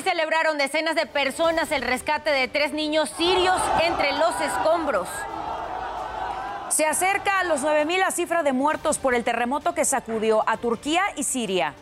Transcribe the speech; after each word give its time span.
Así 0.00 0.08
celebraron 0.08 0.56
decenas 0.56 0.94
de 0.94 1.04
personas 1.04 1.70
el 1.72 1.82
rescate 1.82 2.30
de 2.30 2.48
tres 2.48 2.72
niños 2.72 3.10
sirios 3.18 3.60
entre 3.82 4.12
los 4.12 4.34
escombros. 4.40 5.06
Se 6.70 6.86
acerca 6.86 7.40
a 7.40 7.44
los 7.44 7.60
9.000 7.60 7.98
la 7.98 8.10
cifra 8.10 8.42
de 8.42 8.54
muertos 8.54 8.98
por 8.98 9.14
el 9.14 9.24
terremoto 9.24 9.74
que 9.74 9.84
sacudió 9.84 10.42
a 10.48 10.56
Turquía 10.56 11.02
y 11.16 11.24
Siria. 11.24 11.74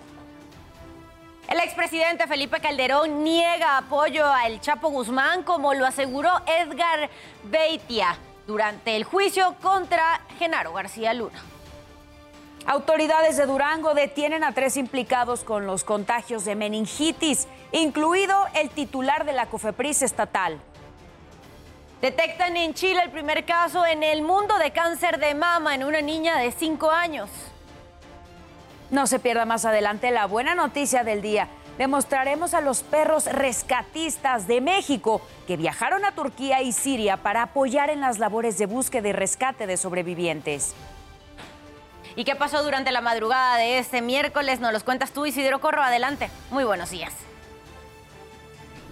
El 1.48 1.60
expresidente 1.60 2.26
Felipe 2.26 2.58
Calderón 2.58 3.22
niega 3.22 3.78
apoyo 3.78 4.26
al 4.26 4.60
Chapo 4.60 4.88
Guzmán, 4.88 5.44
como 5.44 5.72
lo 5.74 5.86
aseguró 5.86 6.32
Edgar 6.44 7.10
Beitia 7.44 8.18
durante 8.48 8.96
el 8.96 9.04
juicio 9.04 9.54
contra 9.62 10.22
Genaro 10.40 10.72
García 10.72 11.14
Luna. 11.14 11.40
Autoridades 12.66 13.36
de 13.36 13.46
Durango 13.46 13.94
detienen 13.94 14.44
a 14.44 14.52
tres 14.52 14.76
implicados 14.76 15.44
con 15.44 15.66
los 15.66 15.84
contagios 15.84 16.44
de 16.44 16.54
meningitis, 16.54 17.48
incluido 17.72 18.34
el 18.54 18.70
titular 18.70 19.24
de 19.24 19.32
la 19.32 19.46
COFEPRIS 19.46 20.02
estatal. 20.02 20.60
Detectan 22.00 22.56
en 22.56 22.74
Chile 22.74 23.00
el 23.02 23.10
primer 23.10 23.44
caso 23.44 23.84
en 23.84 24.02
el 24.02 24.22
mundo 24.22 24.56
de 24.58 24.70
cáncer 24.70 25.18
de 25.18 25.34
mama 25.34 25.74
en 25.74 25.82
una 25.82 26.00
niña 26.00 26.36
de 26.38 26.52
5 26.52 26.90
años. 26.90 27.30
No 28.90 29.06
se 29.06 29.18
pierda 29.18 29.44
más 29.44 29.64
adelante 29.64 30.10
la 30.10 30.26
buena 30.26 30.54
noticia 30.54 31.04
del 31.04 31.22
día. 31.22 31.48
Demostraremos 31.76 32.54
a 32.54 32.60
los 32.60 32.82
perros 32.82 33.26
rescatistas 33.26 34.46
de 34.46 34.60
México 34.60 35.20
que 35.46 35.56
viajaron 35.56 36.04
a 36.04 36.12
Turquía 36.12 36.62
y 36.62 36.72
Siria 36.72 37.16
para 37.18 37.42
apoyar 37.42 37.90
en 37.90 38.00
las 38.00 38.18
labores 38.18 38.58
de 38.58 38.66
búsqueda 38.66 39.08
y 39.08 39.12
rescate 39.12 39.66
de 39.66 39.76
sobrevivientes. 39.76 40.74
¿Y 42.18 42.24
qué 42.24 42.34
pasó 42.34 42.64
durante 42.64 42.90
la 42.90 43.00
madrugada 43.00 43.58
de 43.58 43.78
este 43.78 44.02
miércoles? 44.02 44.58
Nos 44.58 44.72
los 44.72 44.82
cuentas 44.82 45.12
tú, 45.12 45.24
Isidro 45.24 45.60
Corro. 45.60 45.82
Adelante. 45.82 46.30
Muy 46.50 46.64
buenos 46.64 46.90
días. 46.90 47.12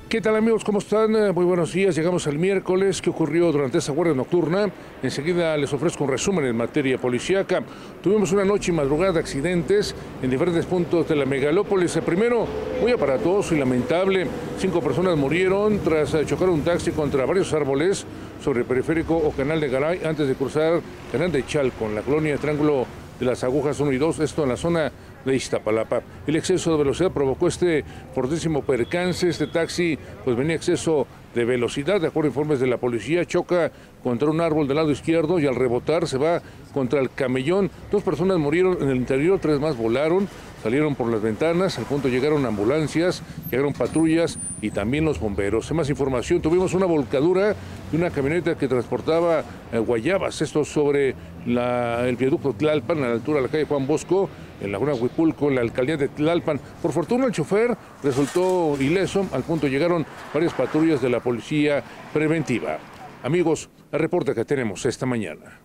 ¿Qué 0.08 0.20
tal 0.20 0.36
amigos? 0.36 0.62
¿Cómo 0.62 0.78
están? 0.78 1.16
Eh, 1.16 1.32
muy 1.32 1.44
buenos 1.44 1.72
días. 1.72 1.96
Llegamos 1.96 2.28
al 2.28 2.38
miércoles. 2.38 3.02
¿Qué 3.02 3.10
ocurrió 3.10 3.50
durante 3.50 3.78
esa 3.78 3.90
guardia 3.90 4.14
nocturna? 4.14 4.70
Enseguida 5.02 5.56
les 5.56 5.72
ofrezco 5.72 6.04
un 6.04 6.10
resumen 6.10 6.44
en 6.44 6.56
materia 6.56 6.98
policíaca. 6.98 7.64
Tuvimos 8.00 8.30
una 8.30 8.44
noche 8.44 8.70
y 8.70 8.74
madrugada 8.76 9.14
de 9.14 9.18
accidentes 9.18 9.96
en 10.22 10.30
diferentes 10.30 10.64
puntos 10.64 11.08
de 11.08 11.16
la 11.16 11.24
megalópolis. 11.24 11.96
El 11.96 12.04
primero, 12.04 12.46
muy 12.80 12.92
aparatoso 12.92 13.56
y 13.56 13.58
lamentable. 13.58 14.28
Cinco 14.56 14.80
personas 14.80 15.16
murieron 15.16 15.80
tras 15.80 16.14
eh, 16.14 16.24
chocar 16.24 16.48
un 16.48 16.62
taxi 16.62 16.92
contra 16.92 17.26
varios 17.26 17.52
árboles 17.52 18.06
sobre 18.40 18.60
el 18.60 18.66
periférico 18.66 19.16
o 19.16 19.32
canal 19.32 19.60
de 19.60 19.68
Garay 19.68 20.02
antes 20.04 20.28
de 20.28 20.36
cruzar 20.36 20.80
canal 21.10 21.32
de 21.32 21.44
Chalco 21.44 21.86
en 21.86 21.96
la 21.96 22.02
colonia 22.02 22.36
Triángulo 22.36 22.86
de 23.18 23.26
las 23.26 23.44
Agujas 23.44 23.80
1 23.80 23.92
y 23.92 23.98
2, 23.98 24.20
esto 24.20 24.42
en 24.42 24.48
la 24.50 24.56
zona 24.56 24.92
de 25.24 25.36
Iztapalapa. 25.36 26.02
El 26.26 26.36
exceso 26.36 26.70
de 26.72 26.78
velocidad 26.78 27.10
provocó 27.10 27.48
este 27.48 27.84
fortísimo 28.14 28.62
percance. 28.62 29.28
Este 29.28 29.46
taxi 29.46 29.98
pues 30.24 30.36
venía 30.36 30.56
exceso 30.56 31.06
de 31.34 31.44
velocidad, 31.44 32.00
de 32.00 32.06
acuerdo 32.06 32.28
a 32.28 32.30
informes 32.30 32.60
de 32.60 32.66
la 32.66 32.78
policía, 32.78 33.26
choca 33.26 33.70
contra 34.02 34.30
un 34.30 34.40
árbol 34.40 34.66
del 34.66 34.76
lado 34.76 34.90
izquierdo 34.90 35.38
y 35.38 35.46
al 35.46 35.54
rebotar 35.54 36.08
se 36.08 36.16
va 36.16 36.40
contra 36.72 37.00
el 37.00 37.10
camellón. 37.10 37.70
Dos 37.90 38.02
personas 38.02 38.38
murieron 38.38 38.78
en 38.80 38.88
el 38.88 38.96
interior, 38.96 39.38
tres 39.38 39.60
más 39.60 39.76
volaron, 39.76 40.28
salieron 40.62 40.94
por 40.94 41.10
las 41.10 41.20
ventanas, 41.20 41.78
al 41.78 41.84
punto 41.84 42.08
llegaron 42.08 42.46
ambulancias, 42.46 43.22
llegaron 43.50 43.74
patrullas 43.74 44.38
y 44.62 44.70
también 44.70 45.04
los 45.04 45.20
bomberos. 45.20 45.70
Más 45.72 45.90
información, 45.90 46.40
tuvimos 46.40 46.72
una 46.72 46.86
volcadura 46.86 47.54
de 47.90 47.96
una 47.98 48.10
camioneta 48.10 48.56
que 48.56 48.66
transportaba 48.66 49.44
eh, 49.72 49.78
guayabas, 49.78 50.40
esto 50.40 50.64
sobre 50.64 51.14
el 51.46 52.16
viaducto 52.16 52.52
Tlalpan, 52.52 52.98
a 52.98 53.08
la 53.08 53.12
altura 53.14 53.38
de 53.38 53.46
la 53.46 53.52
calle 53.52 53.64
Juan 53.64 53.86
Bosco, 53.86 54.28
en 54.60 54.72
la 54.72 54.78
zona 54.78 54.94
Huipulco, 54.94 55.50
la 55.50 55.60
alcaldía 55.60 55.96
de 55.96 56.08
Tlalpan. 56.08 56.60
Por 56.82 56.92
fortuna 56.92 57.26
el 57.26 57.32
chofer 57.32 57.76
resultó 58.02 58.76
ileso, 58.80 59.26
al 59.32 59.42
punto 59.42 59.68
llegaron 59.68 60.04
varias 60.34 60.52
patrullas 60.54 61.00
de 61.00 61.10
la 61.10 61.20
policía 61.20 61.82
preventiva. 62.12 62.78
Amigos, 63.22 63.68
el 63.92 63.98
reporte 64.00 64.34
que 64.34 64.44
tenemos 64.44 64.84
esta 64.86 65.06
mañana. 65.06 65.60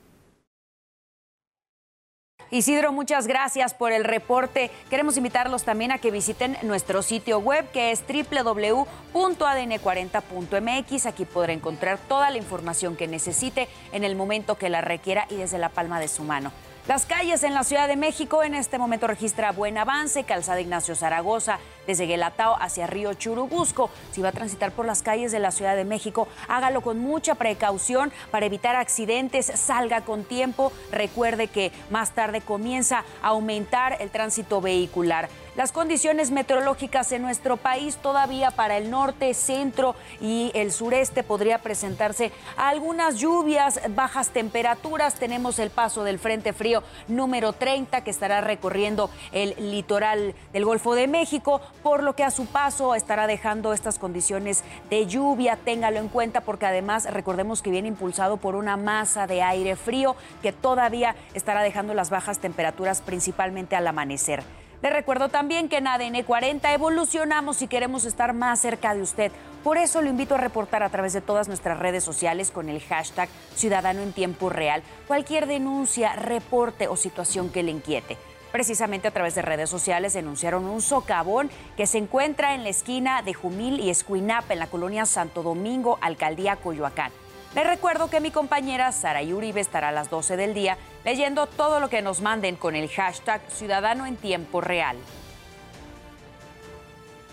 Isidro, 2.53 2.91
muchas 2.91 3.27
gracias 3.27 3.73
por 3.73 3.93
el 3.93 4.03
reporte. 4.03 4.71
Queremos 4.89 5.15
invitarlos 5.15 5.63
también 5.63 5.93
a 5.93 5.99
que 5.99 6.11
visiten 6.11 6.57
nuestro 6.63 7.01
sitio 7.01 7.39
web 7.39 7.71
que 7.71 7.91
es 7.91 8.03
www.adn40.mx. 8.05 11.05
Aquí 11.05 11.23
podrá 11.23 11.53
encontrar 11.53 11.97
toda 11.97 12.29
la 12.29 12.37
información 12.37 12.97
que 12.97 13.07
necesite 13.07 13.69
en 13.93 14.03
el 14.03 14.17
momento 14.17 14.57
que 14.57 14.69
la 14.69 14.81
requiera 14.81 15.27
y 15.29 15.35
desde 15.35 15.59
la 15.59 15.69
palma 15.69 16.01
de 16.01 16.09
su 16.09 16.23
mano. 16.23 16.51
Las 16.87 17.05
calles 17.05 17.43
en 17.43 17.53
la 17.53 17.63
Ciudad 17.63 17.87
de 17.87 17.95
México 17.95 18.41
en 18.41 18.55
este 18.55 18.79
momento 18.79 19.05
registra 19.05 19.51
buen 19.51 19.77
avance. 19.77 20.23
Calzada 20.23 20.59
Ignacio 20.59 20.95
Zaragoza, 20.95 21.59
desde 21.85 22.07
Guelatao 22.07 22.57
hacia 22.59 22.87
Río 22.87 23.13
Churubusco. 23.13 23.91
Si 24.11 24.23
va 24.23 24.29
a 24.29 24.31
transitar 24.31 24.71
por 24.71 24.87
las 24.87 25.03
calles 25.03 25.31
de 25.31 25.37
la 25.37 25.51
Ciudad 25.51 25.75
de 25.75 25.85
México, 25.85 26.27
hágalo 26.47 26.81
con 26.81 26.97
mucha 26.97 27.35
precaución 27.35 28.11
para 28.31 28.47
evitar 28.47 28.75
accidentes. 28.75 29.45
Salga 29.45 30.01
con 30.01 30.23
tiempo. 30.23 30.73
Recuerde 30.91 31.49
que 31.49 31.71
más 31.91 32.15
tarde 32.15 32.41
comienza 32.41 33.05
a 33.21 33.27
aumentar 33.27 33.97
el 33.99 34.09
tránsito 34.09 34.59
vehicular. 34.59 35.29
Las 35.53 35.73
condiciones 35.73 36.31
meteorológicas 36.31 37.11
en 37.11 37.23
nuestro 37.23 37.57
país 37.57 37.97
todavía 37.97 38.51
para 38.51 38.77
el 38.77 38.89
norte, 38.89 39.33
centro 39.33 39.95
y 40.21 40.49
el 40.53 40.71
sureste 40.71 41.23
podría 41.23 41.57
presentarse 41.57 42.31
algunas 42.55 43.17
lluvias, 43.17 43.81
bajas 43.89 44.29
temperaturas. 44.29 45.15
Tenemos 45.15 45.59
el 45.59 45.69
paso 45.69 46.05
del 46.05 46.19
Frente 46.19 46.53
Frío 46.53 46.83
número 47.09 47.51
30 47.51 48.01
que 48.01 48.11
estará 48.11 48.39
recorriendo 48.39 49.09
el 49.33 49.53
litoral 49.57 50.35
del 50.53 50.63
Golfo 50.63 50.95
de 50.95 51.09
México, 51.09 51.59
por 51.83 52.01
lo 52.01 52.15
que 52.15 52.23
a 52.23 52.31
su 52.31 52.45
paso 52.45 52.95
estará 52.95 53.27
dejando 53.27 53.73
estas 53.73 53.99
condiciones 53.99 54.63
de 54.89 55.05
lluvia. 55.05 55.57
Téngalo 55.57 55.99
en 55.99 56.07
cuenta 56.07 56.39
porque 56.39 56.65
además 56.65 57.11
recordemos 57.11 57.61
que 57.61 57.71
viene 57.71 57.89
impulsado 57.89 58.37
por 58.37 58.55
una 58.55 58.77
masa 58.77 59.27
de 59.27 59.41
aire 59.41 59.75
frío 59.75 60.15
que 60.41 60.53
todavía 60.53 61.17
estará 61.33 61.61
dejando 61.61 61.93
las 61.93 62.09
bajas 62.09 62.39
temperaturas 62.39 63.01
principalmente 63.01 63.75
al 63.75 63.85
amanecer. 63.85 64.45
Le 64.81 64.89
recuerdo 64.89 65.29
también 65.29 65.69
que 65.69 65.77
en 65.77 65.85
ADN 65.85 66.23
40 66.23 66.73
evolucionamos 66.73 67.61
y 67.61 67.67
queremos 67.67 68.03
estar 68.05 68.33
más 68.33 68.59
cerca 68.59 68.95
de 68.95 69.03
usted. 69.03 69.31
Por 69.63 69.77
eso 69.77 70.01
lo 70.01 70.09
invito 70.09 70.33
a 70.33 70.39
reportar 70.39 70.81
a 70.81 70.89
través 70.89 71.13
de 71.13 71.21
todas 71.21 71.47
nuestras 71.47 71.77
redes 71.77 72.03
sociales 72.03 72.49
con 72.49 72.67
el 72.67 72.81
hashtag 72.81 73.29
Ciudadano 73.53 74.01
en 74.01 74.11
Tiempo 74.11 74.49
Real 74.49 74.81
cualquier 75.07 75.45
denuncia, 75.45 76.13
reporte 76.15 76.87
o 76.87 76.95
situación 76.95 77.51
que 77.51 77.61
le 77.61 77.69
inquiete. 77.69 78.17
Precisamente 78.51 79.07
a 79.07 79.11
través 79.11 79.35
de 79.35 79.43
redes 79.43 79.69
sociales 79.69 80.13
denunciaron 80.13 80.65
un 80.65 80.81
socavón 80.81 81.51
que 81.77 81.85
se 81.85 81.99
encuentra 81.99 82.55
en 82.55 82.63
la 82.63 82.69
esquina 82.69 83.21
de 83.21 83.35
Jumil 83.35 83.79
y 83.79 83.91
Escuinapa 83.91 84.53
en 84.53 84.59
la 84.59 84.67
colonia 84.67 85.05
Santo 85.05 85.43
Domingo, 85.43 85.99
alcaldía 86.01 86.55
Coyoacán. 86.55 87.11
Les 87.53 87.67
recuerdo 87.67 88.09
que 88.09 88.21
mi 88.21 88.31
compañera 88.31 88.91
Sara 88.93 89.21
Uribe 89.21 89.59
estará 89.59 89.89
a 89.89 89.91
las 89.91 90.09
12 90.09 90.37
del 90.37 90.53
día 90.53 90.77
leyendo 91.03 91.47
todo 91.47 91.79
lo 91.79 91.89
que 91.89 92.01
nos 92.01 92.21
manden 92.21 92.55
con 92.55 92.75
el 92.75 92.89
hashtag 92.89 93.41
Ciudadano 93.49 94.05
en 94.05 94.17
Tiempo 94.17 94.61
Real. 94.61 94.97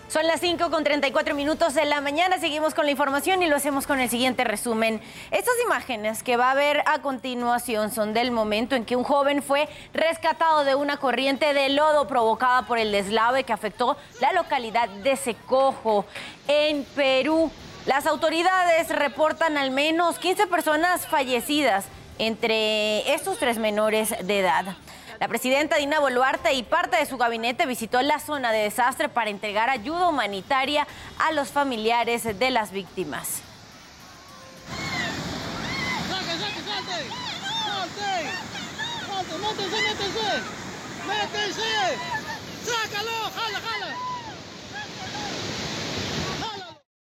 Son 0.09 0.25
las 0.25 0.39
5 0.39 0.71
con 0.71 0.83
34 0.83 1.35
minutos 1.35 1.75
de 1.75 1.85
la 1.85 2.01
mañana. 2.01 2.39
Seguimos 2.39 2.73
con 2.73 2.85
la 2.85 2.91
información 2.91 3.43
y 3.43 3.47
lo 3.47 3.55
hacemos 3.55 3.85
con 3.85 3.99
el 3.99 4.09
siguiente 4.09 4.43
resumen. 4.43 5.01
Estas 5.29 5.53
imágenes 5.63 6.23
que 6.23 6.35
va 6.35 6.49
a 6.49 6.55
ver 6.55 6.81
a 6.87 7.03
continuación 7.03 7.91
son 7.91 8.15
del 8.15 8.31
momento 8.31 8.75
en 8.75 8.85
que 8.85 8.95
un 8.95 9.03
joven 9.03 9.43
fue 9.43 9.69
rescatado 9.93 10.63
de 10.63 10.73
una 10.73 10.97
corriente 10.97 11.53
de 11.53 11.69
lodo 11.69 12.07
provocada 12.07 12.63
por 12.63 12.79
el 12.79 12.91
deslave 12.91 13.43
que 13.43 13.53
afectó 13.53 13.97
la 14.19 14.33
localidad 14.33 14.89
de 14.89 15.15
Secojo, 15.15 16.05
en 16.47 16.85
Perú. 16.95 17.51
Las 17.85 18.07
autoridades 18.07 18.89
reportan 18.89 19.59
al 19.59 19.69
menos 19.69 20.17
15 20.17 20.47
personas 20.47 21.05
fallecidas 21.05 21.85
entre 22.19 23.13
estos 23.13 23.39
tres 23.39 23.57
menores 23.57 24.13
de 24.23 24.39
edad. 24.39 24.77
La 25.19 25.27
presidenta 25.27 25.77
Dina 25.77 25.99
Boluarte 25.99 26.53
y 26.53 26.63
parte 26.63 26.97
de 26.97 27.05
su 27.05 27.17
gabinete 27.17 27.65
visitó 27.65 28.01
la 28.01 28.19
zona 28.19 28.51
de 28.51 28.59
desastre 28.59 29.09
para 29.09 29.29
entregar 29.29 29.69
ayuda 29.69 30.07
humanitaria 30.07 30.87
a 31.17 31.31
los 31.31 31.49
familiares 31.49 32.23
de 32.39 32.51
las 32.51 32.71
víctimas. 32.71 33.41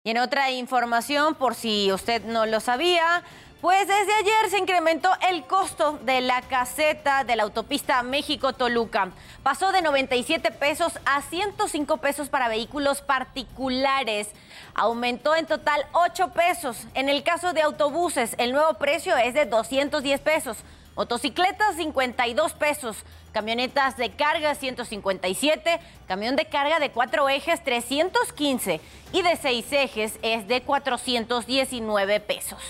Y 0.04 0.10
en 0.10 0.18
otra 0.18 0.50
información, 0.50 1.34
por 1.34 1.54
si 1.54 1.92
usted 1.92 2.24
no 2.24 2.46
lo 2.46 2.60
sabía, 2.60 3.22
pues 3.60 3.88
desde 3.88 4.14
ayer 4.14 4.50
se 4.50 4.58
incrementó 4.58 5.10
el 5.28 5.44
costo 5.44 5.98
de 6.04 6.20
la 6.20 6.42
caseta 6.42 7.24
de 7.24 7.34
la 7.34 7.42
autopista 7.42 8.02
México-Toluca. 8.04 9.10
Pasó 9.42 9.72
de 9.72 9.82
97 9.82 10.52
pesos 10.52 10.92
a 11.04 11.22
105 11.22 11.96
pesos 11.96 12.28
para 12.28 12.48
vehículos 12.48 13.00
particulares. 13.02 14.28
Aumentó 14.74 15.34
en 15.34 15.46
total 15.46 15.84
8 15.92 16.28
pesos. 16.28 16.86
En 16.94 17.08
el 17.08 17.24
caso 17.24 17.52
de 17.52 17.62
autobuses, 17.62 18.36
el 18.38 18.52
nuevo 18.52 18.74
precio 18.74 19.16
es 19.16 19.34
de 19.34 19.44
210 19.44 20.20
pesos. 20.20 20.58
motocicletas 20.94 21.76
52 21.76 22.52
pesos, 22.54 22.96
camionetas 23.32 23.96
de 23.96 24.10
carga 24.10 24.54
157, 24.54 25.80
camión 26.06 26.36
de 26.36 26.44
carga 26.44 26.78
de 26.80 26.90
cuatro 26.90 27.28
ejes 27.28 27.62
315 27.62 28.80
y 29.12 29.22
de 29.22 29.36
seis 29.36 29.66
ejes 29.72 30.18
es 30.22 30.46
de 30.46 30.62
419 30.62 32.20
pesos. 32.20 32.62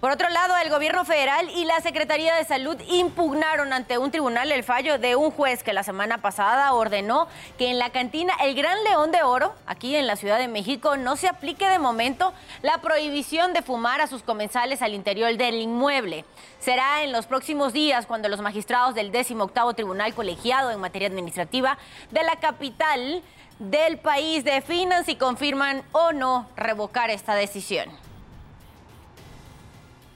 Por 0.00 0.12
otro 0.12 0.28
lado, 0.28 0.54
el 0.62 0.70
gobierno 0.70 1.04
federal 1.04 1.50
y 1.50 1.64
la 1.64 1.80
Secretaría 1.80 2.32
de 2.36 2.44
Salud 2.44 2.76
impugnaron 2.88 3.72
ante 3.72 3.98
un 3.98 4.12
tribunal 4.12 4.52
el 4.52 4.62
fallo 4.62 4.96
de 4.96 5.16
un 5.16 5.32
juez 5.32 5.64
que 5.64 5.72
la 5.72 5.82
semana 5.82 6.18
pasada 6.18 6.72
ordenó 6.72 7.26
que 7.58 7.68
en 7.68 7.80
la 7.80 7.90
cantina 7.90 8.32
El 8.40 8.54
Gran 8.54 8.84
León 8.84 9.10
de 9.10 9.24
Oro, 9.24 9.52
aquí 9.66 9.96
en 9.96 10.06
la 10.06 10.14
Ciudad 10.14 10.38
de 10.38 10.46
México, 10.46 10.96
no 10.96 11.16
se 11.16 11.26
aplique 11.26 11.68
de 11.68 11.80
momento 11.80 12.32
la 12.62 12.78
prohibición 12.78 13.52
de 13.52 13.62
fumar 13.62 14.00
a 14.00 14.06
sus 14.06 14.22
comensales 14.22 14.82
al 14.82 14.94
interior 14.94 15.36
del 15.36 15.56
inmueble. 15.56 16.24
Será 16.60 17.02
en 17.02 17.10
los 17.10 17.26
próximos 17.26 17.72
días 17.72 18.06
cuando 18.06 18.28
los 18.28 18.40
magistrados 18.40 18.94
del 18.94 19.10
18 19.10 19.74
Tribunal 19.74 20.14
Colegiado 20.14 20.70
en 20.70 20.78
materia 20.78 21.08
administrativa 21.08 21.76
de 22.12 22.22
la 22.22 22.36
capital 22.36 23.20
del 23.58 23.98
país 23.98 24.44
definan 24.44 25.04
si 25.04 25.16
confirman 25.16 25.82
o 25.90 26.12
no 26.12 26.46
revocar 26.54 27.10
esta 27.10 27.34
decisión. 27.34 28.07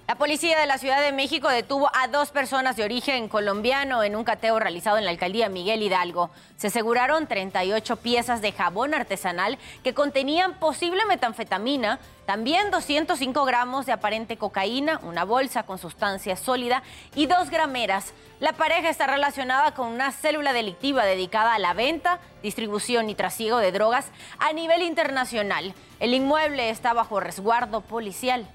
La 0.08 0.16
policía 0.16 0.58
de 0.58 0.66
la 0.66 0.78
Ciudad 0.78 1.00
de 1.00 1.12
México 1.12 1.48
detuvo 1.48 1.88
a 1.94 2.08
dos 2.08 2.30
personas 2.32 2.74
de 2.74 2.82
origen 2.82 3.28
colombiano 3.28 4.02
en 4.02 4.16
un 4.16 4.24
cateo 4.24 4.58
realizado 4.58 4.98
en 4.98 5.04
la 5.04 5.12
alcaldía 5.12 5.48
Miguel 5.48 5.80
Hidalgo. 5.80 6.28
Se 6.56 6.66
aseguraron 6.66 7.28
38 7.28 7.96
piezas 7.96 8.42
de 8.42 8.50
jabón 8.50 8.94
artesanal 8.94 9.58
que 9.84 9.94
contenían 9.94 10.54
posible 10.54 11.06
metanfetamina, 11.06 12.00
también 12.26 12.72
205 12.72 13.44
gramos 13.44 13.86
de 13.86 13.92
aparente 13.92 14.36
cocaína, 14.36 15.00
una 15.04 15.24
bolsa 15.24 15.62
con 15.62 15.78
sustancia 15.78 16.36
sólida 16.36 16.82
y 17.14 17.26
dos 17.26 17.48
grameras. 17.48 18.12
La 18.40 18.52
pareja 18.52 18.90
está 18.90 19.06
relacionada 19.06 19.72
con 19.72 19.86
una 19.86 20.10
célula 20.10 20.52
delictiva 20.52 21.04
dedicada 21.04 21.54
a 21.54 21.60
la 21.60 21.74
venta, 21.74 22.18
distribución 22.42 23.08
y 23.08 23.14
trasiego 23.14 23.58
de 23.58 23.70
drogas 23.70 24.06
a 24.40 24.52
nivel 24.52 24.82
internacional. 24.82 25.74
El 26.00 26.12
inmueble 26.12 26.70
está 26.70 26.92
bajo 26.92 27.20
resguardo 27.20 27.82
policial. 27.82 28.48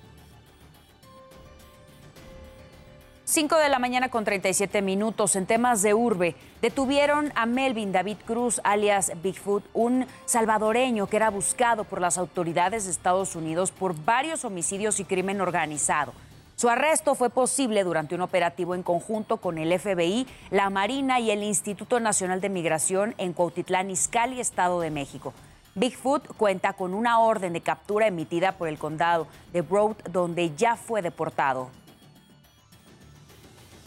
5 3.29 3.57
de 3.57 3.67
la 3.67 3.77
mañana 3.77 4.07
con 4.07 4.23
37 4.23 4.81
minutos 4.81 5.35
en 5.35 5.45
temas 5.45 5.81
de 5.81 5.93
urbe. 5.93 6.37
Detuvieron 6.61 7.33
a 7.35 7.45
Melvin 7.45 7.91
David 7.91 8.15
Cruz, 8.25 8.61
alias 8.63 9.11
Bigfoot, 9.21 9.65
un 9.73 10.07
salvadoreño 10.23 11.07
que 11.07 11.17
era 11.17 11.29
buscado 11.29 11.83
por 11.83 11.99
las 11.99 12.17
autoridades 12.17 12.85
de 12.85 12.91
Estados 12.91 13.35
Unidos 13.35 13.71
por 13.71 14.01
varios 14.05 14.45
homicidios 14.45 15.01
y 15.01 15.03
crimen 15.03 15.41
organizado. 15.41 16.13
Su 16.55 16.69
arresto 16.69 17.15
fue 17.15 17.29
posible 17.29 17.83
durante 17.83 18.15
un 18.15 18.21
operativo 18.21 18.75
en 18.75 18.81
conjunto 18.81 19.35
con 19.35 19.57
el 19.57 19.77
FBI, 19.77 20.25
la 20.49 20.69
Marina 20.69 21.19
y 21.19 21.29
el 21.29 21.43
Instituto 21.43 21.99
Nacional 21.99 22.39
de 22.39 22.47
Migración 22.47 23.13
en 23.17 23.33
Cuautitlán, 23.33 23.91
Izcalli, 23.91 24.39
Estado 24.39 24.79
de 24.79 24.89
México. 24.89 25.33
Bigfoot 25.75 26.25
cuenta 26.37 26.71
con 26.71 26.93
una 26.93 27.19
orden 27.19 27.51
de 27.51 27.59
captura 27.59 28.07
emitida 28.07 28.53
por 28.53 28.69
el 28.69 28.77
condado 28.77 29.27
de 29.51 29.63
Broad, 29.63 29.97
donde 30.11 30.55
ya 30.55 30.77
fue 30.77 31.01
deportado 31.01 31.71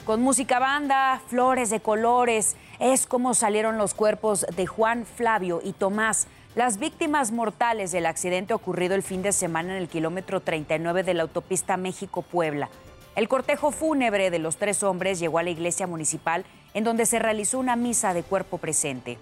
con 0.05 0.23
música 0.23 0.59
banda, 0.59 1.21
flores 1.29 1.71
de 1.71 1.81
colores. 1.81 2.57
Es 2.79 3.07
como 3.07 3.35
salieron 3.35 3.79
los 3.79 3.95
cuerpos 3.95 4.47
de 4.57 4.67
Juan, 4.67 5.07
Flavio 5.07 5.61
y 5.63 5.73
Tomás, 5.73 6.27
las 6.55 6.79
víctimas 6.79 7.31
mortales 7.33 7.93
del 7.93 8.07
accidente 8.07 8.55
ocurrido 8.55 8.95
el 8.95 9.03
fin 9.03 9.23
de 9.23 9.33
semana 9.33 9.77
en 9.77 9.83
el 9.83 9.89
kilómetro 9.89 10.41
39 10.41 11.03
de 11.03 11.15
la 11.15 11.23
autopista 11.23 11.77
México-Puebla. 11.77 12.69
El 13.17 13.29
cortejo 13.29 13.71
fúnebre 13.71 14.31
de 14.31 14.39
los 14.39 14.57
tres 14.57 14.83
hombres 14.83 15.19
llegó 15.19 15.39
a 15.39 15.43
la 15.43 15.51
iglesia 15.51 15.87
municipal 15.87 16.45
en 16.75 16.85
donde 16.85 17.07
se 17.07 17.19
realizó 17.19 17.59
una 17.59 17.77
misa 17.77 18.15
de 18.15 18.23
cuerpo 18.23 18.59
presente. 18.59 19.19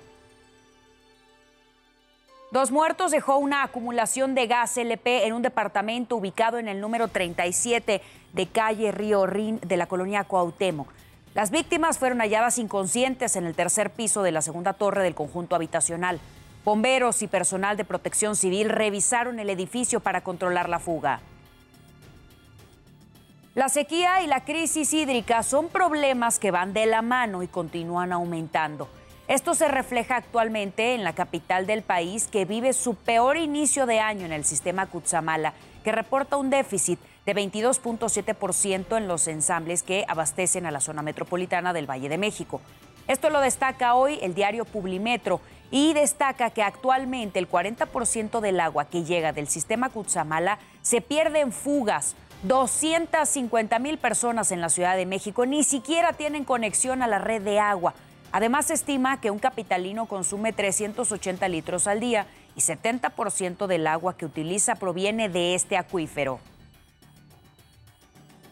Dos 2.51 2.71
muertos 2.71 3.11
dejó 3.11 3.37
una 3.37 3.63
acumulación 3.63 4.35
de 4.35 4.47
gas 4.47 4.79
LP 4.79 5.27
en 5.27 5.35
un 5.35 5.43
departamento 5.43 6.17
ubicado 6.17 6.59
en 6.59 6.67
el 6.67 6.81
número 6.81 7.09
37 7.09 8.01
de 8.33 8.47
calle 8.47 8.91
Río 8.91 9.27
Rin 9.27 9.61
de 9.61 9.77
la 9.77 9.87
colonia 9.87 10.25
Cuauhtémoc. 10.25 10.89
Las 11.35 11.51
víctimas 11.51 11.99
fueron 11.99 12.21
halladas 12.21 12.57
inconscientes 12.57 13.37
en 13.37 13.45
el 13.45 13.55
tercer 13.55 13.91
piso 13.91 14.23
de 14.23 14.33
la 14.33 14.41
segunda 14.41 14.73
torre 14.73 15.03
del 15.03 15.15
conjunto 15.15 15.57
habitacional. 15.57 16.21
Bomberos 16.65 17.21
y 17.21 17.27
personal 17.27 17.77
de 17.77 17.85
protección 17.85 18.35
civil 18.35 18.71
revisaron 18.71 19.39
el 19.39 19.51
edificio 19.51 20.01
para 20.01 20.23
controlar 20.23 20.71
la 20.71 20.79
fuga. 20.79 21.21
La 23.55 23.69
sequía 23.69 24.23
y 24.23 24.27
la 24.27 24.47
crisis 24.47 24.95
hídrica 24.95 25.43
son 25.43 25.69
problemas 25.69 26.39
que 26.39 26.51
van 26.51 26.73
de 26.73 26.87
la 26.87 27.03
mano 27.03 27.43
y 27.43 27.49
continúan 27.49 28.11
aumentando. 28.11 28.89
Esto 29.29 29.55
se 29.55 29.69
refleja 29.69 30.17
actualmente 30.17 30.95
en 30.95 31.05
la 31.05 31.13
capital 31.13 31.67
del 31.67 31.83
país 31.83 32.27
que 32.29 32.47
vive 32.47 32.73
su 32.73 32.95
peor 32.95 33.37
inicio 33.37 33.85
de 33.85 34.01
año 34.01 34.25
en 34.25 34.33
el 34.33 34.47
sistema 34.47 34.87
Cutzamala, 34.87 35.53
que 35.85 35.93
reporta 35.93 36.39
un 36.39 36.49
déficit 36.49 36.99
de 37.27 37.35
22.7% 37.35 38.97
en 38.97 39.07
los 39.07 39.29
ensambles 39.29 39.83
que 39.83 40.07
abastecen 40.09 40.65
a 40.65 40.71
la 40.71 40.81
zona 40.81 41.03
metropolitana 41.03 41.75
del 41.75 41.87
Valle 41.87 42.09
de 42.09 42.17
México. 42.17 42.63
Esto 43.07 43.29
lo 43.29 43.41
destaca 43.41 43.95
hoy 43.95 44.19
el 44.23 44.35
diario 44.35 44.65
Publimetro 44.65 45.43
y 45.71 45.93
destaca 45.93 46.49
que 46.49 46.63
actualmente 46.63 47.39
el 47.39 47.51
40% 47.51 48.41
del 48.41 48.61
agua 48.61 48.87
que 48.87 49.05
llega 49.05 49.35
del 49.35 49.49
sistema 49.49 49.91
Cutzamala 49.91 50.59
se 50.81 51.03
pierde 51.03 51.41
en 51.41 51.53
fugas. 51.53 52.17
250 52.45 53.79
mil 53.79 53.99
personas 53.99 54.53
en 54.53 54.63
la 54.63 54.71
Ciudad 54.71 54.97
de 54.97 55.05
México 55.05 55.45
ni 55.45 55.65
siquiera 55.65 56.15
tienen 56.15 56.45
conexión 56.45 57.03
a 57.03 57.07
la 57.07 57.19
red 57.19 57.43
de 57.43 57.59
agua. 57.59 57.93
Además, 58.33 58.67
se 58.67 58.75
estima 58.75 59.21
que 59.21 59.31
un 59.31 59.39
capitalino 59.39 60.07
consume 60.07 60.53
380 60.53 61.49
litros 61.49 61.87
al 61.87 62.01
día 62.01 62.27
y 62.57 62.61
70% 62.61 63.67
del 63.67 63.87
agua 63.87 64.17
que 64.17 64.27
utiliza 64.27 64.75
proviene 64.75 65.29
de 65.29 65.55
este 65.55 65.77
acuífero. 65.77 66.41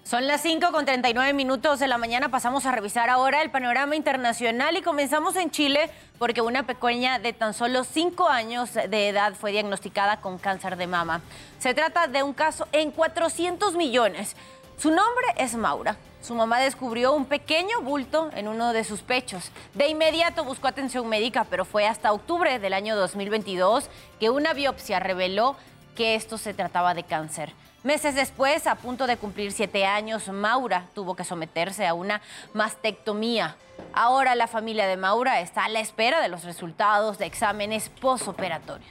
Son 0.07 0.29
las 0.29 0.41
5 0.43 0.71
con 0.71 0.85
39 0.85 1.33
minutos 1.33 1.81
de 1.81 1.89
la 1.89 1.99
mañana. 1.99 2.29
Pasamos 2.29 2.65
a 2.65 2.71
revisar 2.71 3.11
ahora 3.11 3.43
el 3.43 3.51
panorama 3.51 3.97
internacional 3.97 4.77
y 4.77 4.83
comenzamos 4.83 5.35
en 5.35 5.51
Chile 5.51 5.91
porque 6.21 6.43
una 6.43 6.63
pequeña 6.63 7.19
de 7.19 7.33
tan 7.33 7.53
solo 7.55 7.83
5 7.83 8.29
años 8.29 8.73
de 8.75 9.09
edad 9.09 9.35
fue 9.35 9.51
diagnosticada 9.51 10.19
con 10.19 10.39
cáncer 10.39 10.77
de 10.77 10.87
mama. 10.87 11.23
Se 11.59 11.75
trata 11.75 12.07
de 12.07 12.23
un 12.23 12.35
caso 12.35 12.69
en 12.71 12.93
400 12.93 13.75
millones. 13.75 14.37
Su 14.79 14.91
nombre 14.91 15.27
es 15.39 15.55
Maura. 15.55 15.97
Su 16.21 16.35
mamá 16.35 16.61
descubrió 16.61 17.15
un 17.15 17.25
pequeño 17.25 17.81
bulto 17.81 18.31
en 18.35 18.47
uno 18.47 18.75
de 18.75 18.85
sus 18.85 19.01
pechos. 19.01 19.51
De 19.73 19.89
inmediato 19.89 20.45
buscó 20.45 20.69
atención 20.69 21.09
médica, 21.09 21.47
pero 21.49 21.65
fue 21.65 21.87
hasta 21.87 22.13
octubre 22.13 22.59
del 22.59 22.75
año 22.75 22.95
2022 22.95 23.89
que 24.21 24.29
una 24.29 24.53
biopsia 24.53 25.01
reveló 25.01 25.57
que 25.95 26.15
esto 26.15 26.37
se 26.37 26.53
trataba 26.53 26.93
de 26.93 27.05
cáncer. 27.05 27.55
Meses 27.85 28.15
después, 28.15 28.67
a 28.67 28.75
punto 28.75 29.07
de 29.07 29.17
cumplir 29.17 29.53
siete 29.53 29.87
años, 29.87 30.29
Maura 30.29 30.89
tuvo 30.95 31.17
que 31.17 31.25
someterse 31.25 31.87
a 31.87 31.95
una 31.95 32.21
mastectomía. 32.53 33.57
Ahora 33.95 34.35
la 34.35 34.47
familia 34.47 34.87
de 34.87 34.99
Maura 34.99 35.41
está 35.41 35.65
a 35.65 35.69
la 35.71 35.81
espera 35.81 36.21
de 36.21 36.29
los 36.29 36.45
resultados 36.45 37.17
de 37.17 37.25
exámenes 37.25 37.89
posoperatorios. 37.89 38.91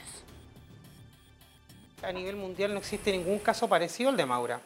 A 2.01 2.12
nivel 2.12 2.38
mundial 2.38 2.74
no 2.74 2.80
existe 2.80 3.12
ningún 3.12 3.38
caso 3.38 3.68
parecido 3.68 4.10
al 4.10 4.18
de 4.18 4.25
Maura. 4.25 4.62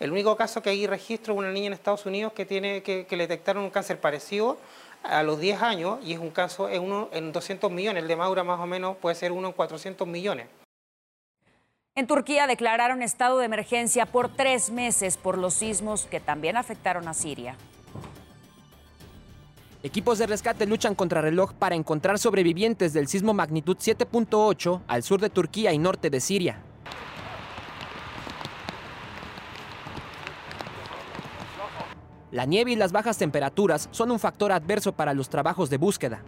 El 0.00 0.10
único 0.10 0.36
caso 0.36 0.62
que 0.62 0.70
hay 0.70 0.86
registro 0.86 1.34
es 1.34 1.38
una 1.38 1.52
niña 1.52 1.68
en 1.68 1.72
Estados 1.72 2.06
Unidos 2.06 2.32
que, 2.32 2.44
tiene, 2.44 2.82
que, 2.82 3.06
le 3.10 3.26
detectaron 3.26 3.64
un 3.64 3.70
cáncer 3.70 4.00
parecido 4.00 4.58
a 5.02 5.22
los 5.22 5.40
10 5.40 5.62
años 5.62 5.98
y 6.04 6.12
es 6.12 6.18
un 6.18 6.30
caso 6.30 6.68
es 6.68 6.78
uno 6.78 7.08
en 7.12 7.32
200 7.32 7.70
millones. 7.70 8.02
El 8.02 8.08
de 8.08 8.16
Maura 8.16 8.44
más 8.44 8.60
o 8.60 8.66
menos 8.66 8.96
puede 8.96 9.14
ser 9.16 9.32
uno 9.32 9.48
en 9.48 9.54
400 9.54 10.06
millones. 10.06 10.46
En 11.94 12.06
Turquía 12.06 12.46
declararon 12.46 13.02
estado 13.02 13.38
de 13.38 13.44
emergencia 13.44 14.06
por 14.06 14.34
tres 14.34 14.70
meses 14.70 15.18
por 15.18 15.36
los 15.36 15.54
sismos 15.54 16.06
que 16.06 16.20
también 16.20 16.56
afectaron 16.56 17.06
a 17.06 17.12
Siria. 17.12 17.56
Equipos 19.82 20.18
de 20.18 20.28
rescate 20.28 20.64
luchan 20.64 20.94
contra 20.94 21.20
reloj 21.20 21.52
para 21.54 21.74
encontrar 21.74 22.18
sobrevivientes 22.18 22.92
del 22.92 23.08
sismo 23.08 23.34
magnitud 23.34 23.76
7.8 23.76 24.80
al 24.86 25.02
sur 25.02 25.20
de 25.20 25.28
Turquía 25.28 25.72
y 25.72 25.78
norte 25.78 26.08
de 26.08 26.20
Siria. 26.20 26.62
La 32.32 32.46
nieve 32.46 32.72
y 32.72 32.76
las 32.76 32.92
bajas 32.92 33.18
temperaturas 33.18 33.90
son 33.92 34.10
un 34.10 34.18
factor 34.18 34.52
adverso 34.52 34.92
para 34.92 35.12
los 35.12 35.28
trabajos 35.28 35.68
de 35.68 35.76
búsqueda. 35.76 36.22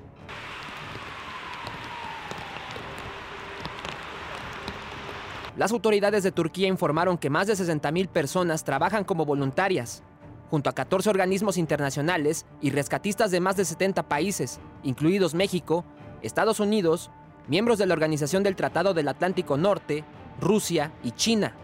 Las 5.57 5.73
autoridades 5.73 6.23
de 6.23 6.31
Turquía 6.31 6.69
informaron 6.69 7.17
que 7.17 7.31
más 7.31 7.47
de 7.47 7.55
60.000 7.55 8.09
personas 8.09 8.65
trabajan 8.65 9.05
como 9.05 9.25
voluntarias, 9.25 10.03
junto 10.51 10.69
a 10.69 10.75
14 10.75 11.09
organismos 11.09 11.57
internacionales 11.57 12.45
y 12.61 12.69
rescatistas 12.69 13.31
de 13.31 13.41
más 13.41 13.57
de 13.57 13.65
70 13.65 14.03
países, 14.03 14.61
incluidos 14.83 15.33
México, 15.33 15.87
Estados 16.21 16.61
Unidos, 16.61 17.11
miembros 17.49 17.79
de 17.79 17.87
la 17.87 17.95
Organización 17.95 18.43
del 18.43 18.57
Tratado 18.57 18.93
del 18.93 19.09
Atlántico 19.09 19.57
Norte, 19.57 20.05
Rusia 20.39 20.93
y 21.03 21.13
China. 21.13 21.55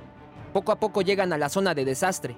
Poco 0.54 0.73
a 0.73 0.80
poco 0.80 1.02
llegan 1.02 1.35
a 1.35 1.38
la 1.38 1.50
zona 1.50 1.75
de 1.75 1.85
desastre. 1.85 2.37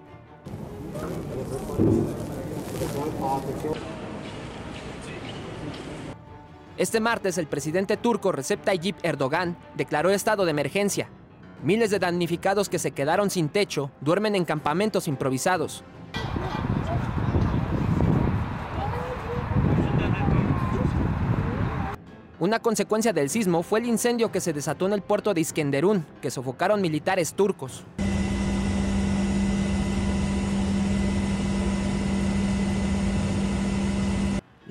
Este 6.77 7.01
martes, 7.01 7.39
el 7.39 7.47
presidente 7.47 7.97
turco 7.97 8.33
Recep 8.33 8.65
Tayyip 8.65 8.97
Erdogan 9.03 9.57
declaró 9.77 10.11
estado 10.11 10.45
de 10.45 10.51
emergencia. 10.51 11.09
Miles 11.63 11.91
de 11.91 12.01
damnificados 12.01 12.69
que 12.69 12.81
se 12.81 12.91
quedaron 12.91 13.31
sin 13.31 13.49
techo 13.49 13.91
duermen 14.01 14.35
en 14.35 14.45
campamentos 14.45 15.07
improvisados. 15.07 15.85
Una 22.41 22.59
consecuencia 22.59 23.13
del 23.13 23.31
sismo 23.31 23.63
fue 23.63 23.79
el 23.79 23.87
incendio 23.87 24.33
que 24.33 24.41
se 24.41 24.53
desató 24.53 24.87
en 24.87 24.95
el 24.95 25.03
puerto 25.03 25.33
de 25.33 25.43
Iskenderun, 25.43 26.05
que 26.21 26.33
sofocaron 26.33 26.81
militares 26.81 27.35
turcos. 27.35 27.85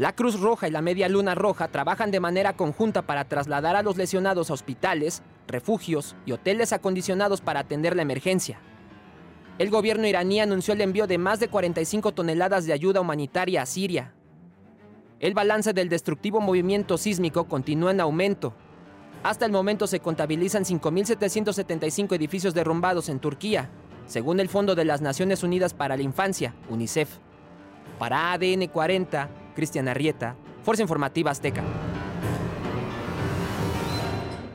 La 0.02 0.16
Cruz 0.16 0.40
Roja 0.40 0.68
y 0.68 0.72
la 0.72 0.82
Media 0.82 1.08
Luna 1.08 1.36
Roja 1.36 1.68
trabajan 1.68 2.10
de 2.10 2.20
manera 2.20 2.54
conjunta 2.54 3.04
para 3.04 3.26
trasladar 3.26 3.76
a 3.76 3.84
los 3.84 3.98
lesionados 3.98 4.50
a 4.50 4.54
hospitales, 4.54 5.22
refugios 5.48 6.16
y 6.26 6.32
hoteles 6.32 6.74
acondicionados 6.74 7.40
para 7.40 7.60
atender 7.60 7.96
la 7.96 8.02
emergencia. 8.02 8.60
El 9.60 9.70
gobierno 9.70 10.08
iraní 10.08 10.40
anunció 10.40 10.74
el 10.74 10.82
envío 10.82 11.06
de 11.06 11.20
más 11.20 11.40
de 11.40 11.50
45 11.50 12.14
toneladas 12.14 12.66
de 12.66 12.74
ayuda 12.74 13.00
humanitaria 13.00 13.62
a 13.62 13.68
Siria, 13.68 14.16
el 15.20 15.36
balance 15.36 15.72
del 15.72 15.88
destructivo 15.88 16.42
movimiento 16.42 16.98
sísmico 16.98 17.44
continúa 17.44 17.92
en 17.92 18.02
aumento. 18.02 18.56
Hasta 19.22 19.46
el 19.46 19.52
momento 19.52 19.86
se 19.86 20.00
contabilizan 20.00 20.64
5.775 20.64 22.16
edificios 22.16 22.56
derrumbados 22.56 23.08
en 23.08 23.20
Turquía, 23.20 23.70
según 24.08 24.40
el 24.40 24.50
Fondo 24.50 24.74
de 24.74 24.86
las 24.86 25.02
Naciones 25.02 25.44
Unidas 25.44 25.76
para 25.76 25.96
la 25.96 26.02
Infancia, 26.02 26.56
UNICEF. 26.72 27.20
Para 28.00 28.34
ADN 28.34 28.66
40, 28.66 29.30
Cristian 29.54 29.88
Arrieta, 29.88 30.36
Fuerza 30.64 30.82
Informativa 30.82 31.32
Azteca. 31.32 31.64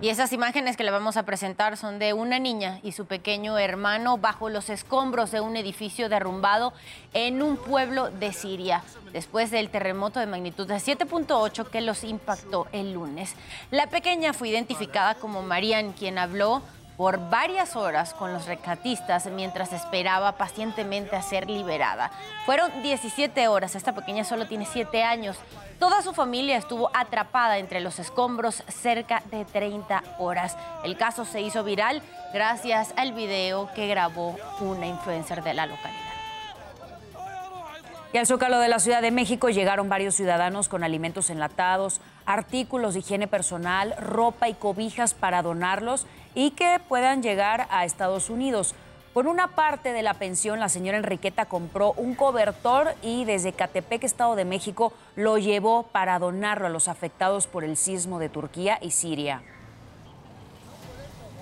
Y 0.02 0.10
esas 0.10 0.32
imágenes 0.34 0.76
que 0.76 0.84
le 0.84 0.90
vamos 0.90 1.16
a 1.16 1.24
presentar 1.24 1.78
son 1.78 1.98
de 1.98 2.12
una 2.12 2.38
niña 2.38 2.80
y 2.82 2.92
su 2.92 3.06
pequeño 3.06 3.58
hermano 3.58 4.18
bajo 4.18 4.50
los 4.50 4.68
escombros 4.68 5.30
de 5.30 5.40
un 5.40 5.56
edificio 5.56 6.10
derrumbado 6.10 6.74
en 7.14 7.42
un 7.42 7.56
pueblo 7.56 8.10
de 8.10 8.34
Siria, 8.34 8.84
después 9.14 9.50
del 9.50 9.70
terremoto 9.70 10.20
de 10.20 10.26
magnitud 10.26 10.68
de 10.68 10.74
7.8 10.74 11.70
que 11.70 11.80
los 11.80 12.04
impactó 12.04 12.68
el 12.72 12.92
lunes. 12.92 13.34
La 13.70 13.88
pequeña 13.88 14.34
fue 14.34 14.50
identificada 14.50 15.14
como 15.14 15.42
Marian, 15.42 15.92
quien 15.92 16.18
habló 16.18 16.62
por 16.96 17.28
varias 17.28 17.76
horas 17.76 18.14
con 18.14 18.32
los 18.32 18.46
rescatistas 18.46 19.26
mientras 19.26 19.72
esperaba 19.72 20.32
pacientemente 20.32 21.16
a 21.16 21.22
ser 21.22 21.48
liberada. 21.48 22.10
Fueron 22.44 22.70
17 22.82 23.48
horas, 23.48 23.74
esta 23.74 23.92
pequeña 23.92 24.24
solo 24.24 24.46
tiene 24.46 24.66
7 24.66 25.02
años. 25.02 25.36
Toda 25.78 26.00
su 26.02 26.14
familia 26.14 26.56
estuvo 26.56 26.90
atrapada 26.94 27.58
entre 27.58 27.80
los 27.80 27.98
escombros 27.98 28.62
cerca 28.68 29.22
de 29.30 29.44
30 29.44 30.02
horas. 30.18 30.56
El 30.84 30.96
caso 30.96 31.24
se 31.24 31.42
hizo 31.42 31.64
viral 31.64 32.02
gracias 32.32 32.94
al 32.96 33.12
video 33.12 33.70
que 33.74 33.86
grabó 33.86 34.36
una 34.60 34.86
influencer 34.86 35.42
de 35.42 35.54
la 35.54 35.66
localidad. 35.66 36.06
Y 38.12 38.18
al 38.18 38.26
Zócalo 38.26 38.60
de 38.60 38.68
la 38.68 38.78
Ciudad 38.78 39.02
de 39.02 39.10
México 39.10 39.50
llegaron 39.50 39.90
varios 39.90 40.14
ciudadanos 40.14 40.70
con 40.70 40.82
alimentos 40.82 41.28
enlatados, 41.28 42.00
artículos 42.24 42.94
de 42.94 43.00
higiene 43.00 43.26
personal, 43.26 43.94
ropa 43.98 44.48
y 44.48 44.54
cobijas 44.54 45.12
para 45.12 45.42
donarlos 45.42 46.06
y 46.36 46.50
que 46.50 46.78
puedan 46.86 47.22
llegar 47.22 47.66
a 47.70 47.84
Estados 47.84 48.30
Unidos. 48.30 48.76
Por 49.14 49.26
una 49.26 49.56
parte 49.56 49.94
de 49.94 50.02
la 50.02 50.12
pensión, 50.12 50.60
la 50.60 50.68
señora 50.68 50.98
Enriqueta 50.98 51.46
compró 51.46 51.94
un 51.96 52.14
cobertor 52.14 52.94
y 53.02 53.24
desde 53.24 53.54
Catepec, 53.54 54.04
Estado 54.04 54.36
de 54.36 54.44
México, 54.44 54.92
lo 55.16 55.38
llevó 55.38 55.84
para 55.84 56.18
donarlo 56.18 56.66
a 56.66 56.70
los 56.70 56.86
afectados 56.88 57.46
por 57.46 57.64
el 57.64 57.78
sismo 57.78 58.18
de 58.18 58.28
Turquía 58.28 58.78
y 58.82 58.90
Siria. 58.90 59.42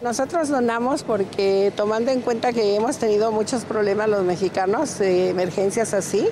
Nosotros 0.00 0.48
donamos 0.48 1.02
porque 1.02 1.72
tomando 1.74 2.12
en 2.12 2.20
cuenta 2.20 2.52
que 2.52 2.76
hemos 2.76 2.98
tenido 2.98 3.32
muchos 3.32 3.64
problemas 3.64 4.08
los 4.08 4.22
mexicanos, 4.22 5.00
emergencias 5.00 5.94
así, 5.94 6.28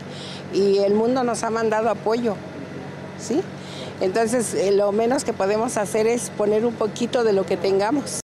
y 0.53 0.79
el 0.79 0.95
mundo 0.95 1.25
nos 1.25 1.43
ha 1.43 1.51
mandado 1.51 1.91
apoyo, 1.91 2.37
¿sí? 3.19 3.43
Entonces, 4.01 4.55
eh, 4.55 4.71
lo 4.71 4.93
menos 4.93 5.25
que 5.25 5.33
podemos 5.33 5.77
hacer 5.77 6.07
es 6.07 6.31
poner 6.31 6.65
un 6.65 6.75
poquito 6.75 7.25
de 7.25 7.33
lo 7.33 7.45
que 7.47 7.57
tengamos. 7.57 8.22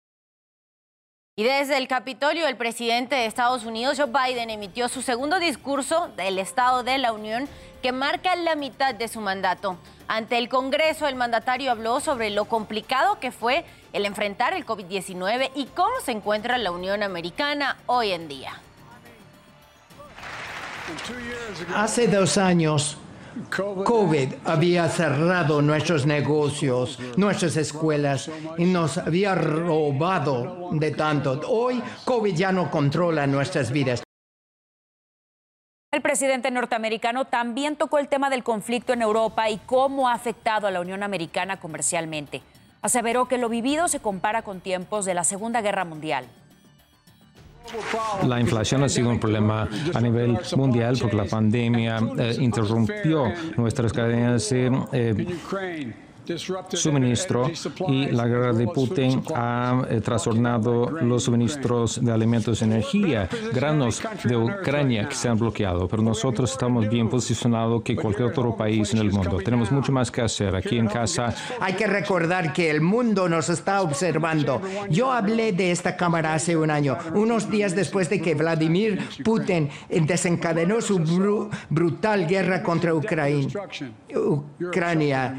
Y 1.37 1.43
desde 1.43 1.77
el 1.77 1.89
Capitolio, 1.89 2.47
el 2.47 2.55
presidente 2.55 3.13
de 3.13 3.25
Estados 3.25 3.65
Unidos, 3.65 3.97
Joe 3.97 4.07
Biden, 4.07 4.49
emitió 4.49 4.87
su 4.87 5.01
segundo 5.01 5.37
discurso 5.37 6.07
del 6.15 6.39
Estado 6.39 6.81
de 6.81 6.97
la 6.97 7.11
Unión 7.11 7.49
que 7.81 7.91
marca 7.91 8.37
la 8.37 8.55
mitad 8.55 8.95
de 8.95 9.09
su 9.09 9.19
mandato. 9.19 9.77
Ante 10.07 10.37
el 10.37 10.47
Congreso, 10.47 11.09
el 11.09 11.15
mandatario 11.15 11.71
habló 11.71 11.99
sobre 11.99 12.29
lo 12.29 12.45
complicado 12.45 13.19
que 13.19 13.33
fue 13.33 13.65
el 13.91 14.05
enfrentar 14.05 14.53
el 14.53 14.65
COVID-19 14.65 15.51
y 15.55 15.65
cómo 15.65 15.91
se 16.05 16.13
encuentra 16.13 16.57
la 16.57 16.71
Unión 16.71 17.03
Americana 17.03 17.75
hoy 17.85 18.13
en 18.13 18.29
día. 18.29 18.53
Hace 21.75 22.07
dos 22.07 22.37
años, 22.37 22.97
COVID 23.49 24.33
había 24.45 24.87
cerrado 24.87 25.61
nuestros 25.61 26.05
negocios, 26.05 26.99
nuestras 27.17 27.57
escuelas 27.57 28.31
y 28.57 28.65
nos 28.65 28.97
había 28.97 29.35
robado 29.35 30.69
de 30.71 30.91
tanto. 30.91 31.41
Hoy 31.47 31.81
COVID 32.05 32.33
ya 32.33 32.51
no 32.51 32.71
controla 32.71 33.27
nuestras 33.27 33.71
vidas. 33.71 34.03
El 35.91 36.01
presidente 36.01 36.51
norteamericano 36.51 37.25
también 37.25 37.75
tocó 37.77 37.99
el 37.99 38.09
tema 38.09 38.29
del 38.29 38.43
conflicto 38.43 38.93
en 38.93 39.01
Europa 39.01 39.49
y 39.49 39.57
cómo 39.65 40.09
ha 40.09 40.13
afectado 40.13 40.67
a 40.67 40.71
la 40.71 40.81
Unión 40.81 41.03
Americana 41.03 41.59
comercialmente. 41.59 42.41
Aseveró 42.81 43.27
que 43.27 43.37
lo 43.37 43.49
vivido 43.49 43.87
se 43.87 43.99
compara 43.99 44.43
con 44.43 44.61
tiempos 44.61 45.05
de 45.05 45.13
la 45.13 45.23
Segunda 45.23 45.61
Guerra 45.61 45.85
Mundial. 45.85 46.27
La 48.27 48.39
inflación 48.39 48.83
ha 48.83 48.89
sido 48.89 49.09
un 49.09 49.19
problema 49.19 49.67
a 49.93 50.01
nivel 50.01 50.37
mundial 50.55 50.97
porque 50.99 51.15
la 51.15 51.25
pandemia 51.25 51.99
eh, 52.17 52.35
interrumpió 52.39 53.31
nuestras 53.57 53.93
cadenas 53.93 54.49
de 54.49 54.71
eh, 54.91 55.93
suministro 56.69 57.49
y 57.87 58.07
la 58.07 58.27
guerra 58.27 58.53
de 58.53 58.67
Putin 58.67 59.23
ha 59.33 59.85
eh, 59.89 60.01
trastornado 60.01 60.89
los 60.89 61.23
suministros 61.23 62.03
de 62.03 62.11
alimentos 62.11 62.61
y 62.61 62.65
energía, 62.65 63.29
granos 63.53 64.01
de 64.23 64.35
Ucrania 64.35 65.07
que 65.07 65.15
se 65.15 65.27
han 65.27 65.37
bloqueado, 65.37 65.87
pero 65.87 66.03
nosotros 66.03 66.51
estamos 66.51 66.89
bien 66.89 67.09
posicionados 67.09 67.81
que 67.83 67.95
cualquier 67.95 68.29
otro 68.29 68.55
país 68.55 68.93
en 68.93 68.99
el 68.99 69.11
mundo. 69.11 69.37
Tenemos 69.43 69.71
mucho 69.71 69.91
más 69.91 70.11
que 70.11 70.21
hacer 70.21 70.55
aquí 70.55 70.77
en 70.77 70.87
casa. 70.87 71.33
Hay 71.59 71.73
que 71.73 71.87
recordar 71.87 72.53
que 72.53 72.69
el 72.69 72.81
mundo 72.81 73.29
nos 73.29 73.49
está 73.49 73.81
observando. 73.81 74.61
Yo 74.89 75.11
hablé 75.11 75.51
de 75.51 75.71
esta 75.71 75.95
cámara 75.95 76.33
hace 76.33 76.57
un 76.57 76.71
año, 76.71 76.97
unos 77.13 77.49
días 77.49 77.75
después 77.75 78.09
de 78.09 78.21
que 78.21 78.35
Vladimir 78.35 78.99
Putin 79.23 79.69
desencadenó 79.89 80.81
su 80.81 80.99
brutal 81.69 82.27
guerra 82.27 82.61
contra 82.63 82.93
Ucrania. 82.93 83.47
Ucrania, 84.59 85.35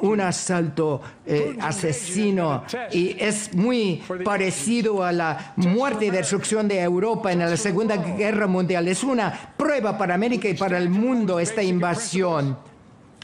una 0.00 0.29
asalto 0.30 1.00
eh, 1.26 1.56
asesino 1.60 2.64
y 2.90 3.16
es 3.18 3.54
muy 3.54 4.02
parecido 4.24 5.04
a 5.04 5.12
la 5.12 5.52
muerte 5.56 6.06
y 6.06 6.10
destrucción 6.10 6.66
de 6.66 6.80
Europa 6.80 7.30
en 7.30 7.40
la 7.40 7.56
Segunda 7.56 7.96
Guerra 7.96 8.46
Mundial. 8.46 8.88
Es 8.88 9.04
una 9.04 9.54
prueba 9.56 9.98
para 9.98 10.14
América 10.14 10.48
y 10.48 10.54
para 10.54 10.78
el 10.78 10.88
mundo 10.88 11.38
esta 11.38 11.62
invasión 11.62 12.69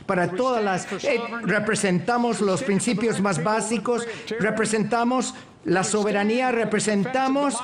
para 0.06 0.28
todas 0.28 0.62
las... 0.62 0.86
Eh, 1.04 1.20
representamos 1.42 2.40
los 2.40 2.62
principios 2.62 3.20
más 3.20 3.42
básicos, 3.42 4.06
representamos 4.40 5.34
la 5.66 5.82
soberanía, 5.82 6.52
representamos 6.52 7.56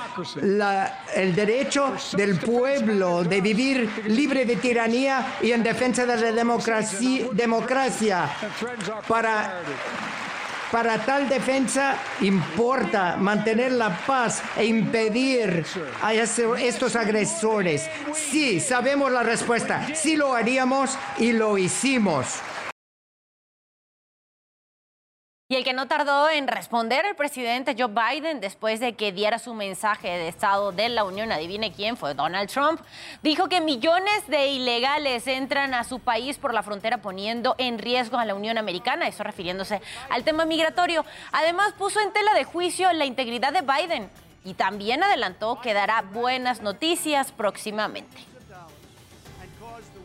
el 1.15 1.35
derecho 1.35 1.93
del 2.17 2.37
pueblo 2.37 3.23
de 3.23 3.39
vivir 3.39 3.89
libre 4.07 4.45
de 4.45 4.57
tiranía 4.57 5.37
y 5.41 5.51
en 5.51 5.63
defensa 5.63 6.05
de 6.05 6.17
la 6.17 6.31
democracia. 6.31 7.27
democracia. 7.31 8.29
Para, 9.07 9.61
para 10.73 10.97
tal 11.05 11.29
defensa 11.29 11.95
importa 12.21 13.15
mantener 13.15 13.73
la 13.73 13.95
paz 13.95 14.41
e 14.57 14.65
impedir 14.65 15.63
a 16.01 16.15
estos 16.15 16.95
agresores. 16.95 17.87
Sí, 18.15 18.59
sabemos 18.59 19.11
la 19.11 19.21
respuesta. 19.21 19.85
Sí 19.93 20.15
lo 20.15 20.33
haríamos 20.33 20.97
y 21.19 21.31
lo 21.31 21.59
hicimos. 21.59 22.41
Y 25.53 25.55
el 25.55 25.63
que 25.63 25.73
no 25.73 25.87
tardó 25.87 26.31
en 26.31 26.47
responder 26.47 27.05
el 27.05 27.13
presidente 27.13 27.75
Joe 27.77 27.93
Biden 27.93 28.39
después 28.39 28.79
de 28.79 28.93
que 28.93 29.11
diera 29.11 29.37
su 29.37 29.53
mensaje 29.53 30.07
de 30.07 30.27
Estado 30.27 30.71
de 30.71 30.89
la 30.89 31.03
Unión, 31.03 31.31
adivine 31.31 31.71
quién 31.71 31.95
fue 31.95 32.15
Donald 32.15 32.49
Trump, 32.49 32.81
dijo 33.21 33.47
que 33.49 33.61
millones 33.61 34.25
de 34.27 34.47
ilegales 34.47 35.27
entran 35.27 35.75
a 35.75 35.83
su 35.83 35.99
país 35.99 36.39
por 36.39 36.55
la 36.55 36.63
frontera 36.63 37.03
poniendo 37.03 37.53
en 37.59 37.77
riesgo 37.77 38.17
a 38.17 38.25
la 38.25 38.33
Unión 38.33 38.57
Americana, 38.57 39.07
eso 39.07 39.23
refiriéndose 39.23 39.79
al 40.09 40.23
tema 40.23 40.45
migratorio. 40.45 41.05
Además 41.31 41.73
puso 41.73 41.99
en 41.99 42.11
tela 42.13 42.33
de 42.33 42.45
juicio 42.45 42.91
la 42.91 43.05
integridad 43.05 43.53
de 43.53 43.61
Biden 43.61 44.09
y 44.43 44.55
también 44.55 45.03
adelantó 45.03 45.61
que 45.61 45.75
dará 45.75 46.01
buenas 46.01 46.63
noticias 46.63 47.31
próximamente. 47.31 48.25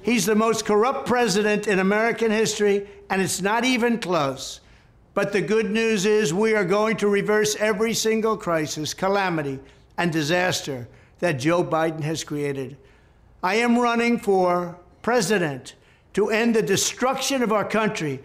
He's 0.05 0.27
the 0.27 0.35
most 0.35 0.67
corrupt 0.67 1.09
president 1.09 1.67
in 1.67 1.79
American 1.79 2.31
history, 2.31 2.87
and 3.09 3.23
it's 3.23 3.41
not 3.41 3.65
even 3.65 3.99
close. 3.99 4.61
But 5.19 5.33
the 5.33 5.43
good 5.43 5.73
news 5.73 6.07
is 6.07 6.33
we 6.33 6.55
are 6.55 6.65
going 6.65 6.97
to 6.99 7.09
reverse 7.09 7.57
every 7.59 7.93
single 7.93 8.37
crisis, 8.37 8.95
calamity, 8.95 9.59
and 9.97 10.13
disaster 10.13 10.87
that 11.19 11.41
Joe 11.41 11.65
Biden 11.65 12.03
has 12.05 12.23
created. 12.23 12.77
I 13.43 13.57
am 13.57 13.77
running 13.81 14.21
for 14.21 14.79
president 15.03 15.75
to 16.13 16.31
end 16.31 16.55
the 16.55 16.63
destruction 16.63 17.43
of 17.43 17.51
our 17.51 17.65
country. 17.69 18.21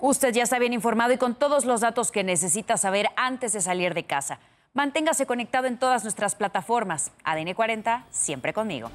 Usted 0.00 0.34
ya 0.34 0.42
está 0.42 0.58
bien 0.58 0.72
informado 0.72 1.12
y 1.12 1.18
con 1.18 1.36
todos 1.36 1.64
los 1.64 1.82
datos 1.82 2.10
que 2.10 2.24
necesita 2.24 2.76
saber 2.76 3.06
antes 3.16 3.52
de 3.52 3.60
salir 3.60 3.94
de 3.94 4.02
casa. 4.02 4.40
Manténgase 4.74 5.24
conectado 5.24 5.68
en 5.68 5.78
todas 5.78 6.02
nuestras 6.02 6.34
plataformas. 6.34 7.12
ADN 7.22 7.54
40, 7.54 8.06
siempre 8.10 8.52
conmigo. 8.52 8.90